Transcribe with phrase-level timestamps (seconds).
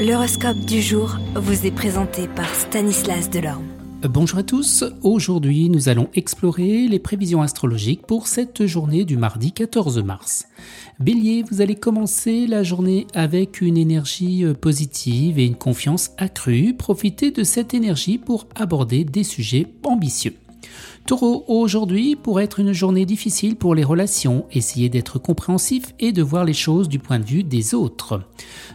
[0.00, 3.66] L'horoscope du jour vous est présenté par Stanislas Delorme.
[4.02, 9.52] Bonjour à tous, aujourd'hui nous allons explorer les prévisions astrologiques pour cette journée du mardi
[9.52, 10.46] 14 mars.
[11.00, 16.72] Bélier, vous allez commencer la journée avec une énergie euh, positive et une confiance accrue.
[16.72, 20.32] Profitez de cette énergie pour aborder des sujets ambitieux.
[21.06, 24.46] Taureau, aujourd'hui pourrait être une journée difficile pour les relations.
[24.52, 28.20] Essayez d'être compréhensif et de voir les choses du point de vue des autres.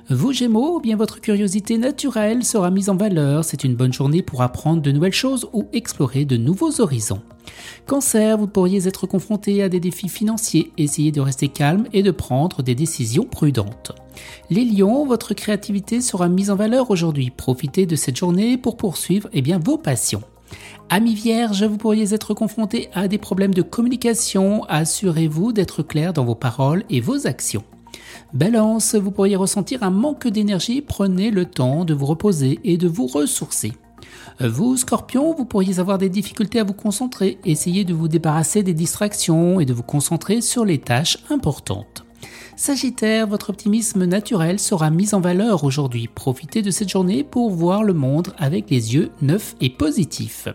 [0.09, 3.45] Vous Gémeaux, bien votre curiosité naturelle sera mise en valeur.
[3.45, 7.21] C'est une bonne journée pour apprendre de nouvelles choses ou explorer de nouveaux horizons.
[7.87, 10.71] Cancer, vous pourriez être confronté à des défis financiers.
[10.77, 13.93] Essayez de rester calme et de prendre des décisions prudentes.
[14.49, 17.31] Les lions, votre créativité sera mise en valeur aujourd'hui.
[17.31, 20.23] Profitez de cette journée pour poursuivre eh bien, vos passions.
[20.89, 24.63] Amis vierges, vous pourriez être confronté à des problèmes de communication.
[24.65, 27.63] Assurez-vous d'être clair dans vos paroles et vos actions.
[28.33, 30.81] Balance, vous pourriez ressentir un manque d'énergie.
[30.81, 33.73] Prenez le temps de vous reposer et de vous ressourcer.
[34.39, 37.39] Vous, scorpion, vous pourriez avoir des difficultés à vous concentrer.
[37.45, 42.04] Essayez de vous débarrasser des distractions et de vous concentrer sur les tâches importantes.
[42.57, 46.07] Sagittaire, votre optimisme naturel sera mis en valeur aujourd'hui.
[46.07, 50.47] Profitez de cette journée pour voir le monde avec les yeux neufs et positifs.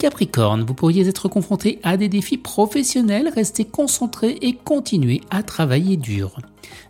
[0.00, 5.98] Capricorne, vous pourriez être confronté à des défis professionnels, restez concentré et continuez à travailler
[5.98, 6.38] dur.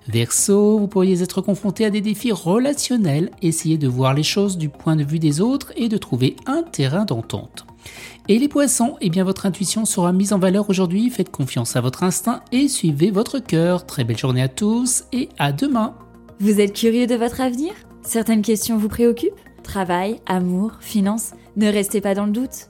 [0.06, 4.68] Verseau, vous pourriez être confronté à des défis relationnels, essayez de voir les choses du
[4.68, 7.66] point de vue des autres et de trouver un terrain d'entente.
[8.28, 11.80] Et les poissons, eh bien votre intuition sera mise en valeur aujourd'hui, faites confiance à
[11.80, 13.86] votre instinct et suivez votre cœur.
[13.86, 15.96] Très belle journée à tous et à demain.
[16.38, 17.72] Vous êtes curieux de votre avenir?
[18.02, 19.34] Certaines questions vous préoccupent?
[19.64, 21.32] Travail, amour, finances?
[21.56, 22.69] Ne restez pas dans le doute.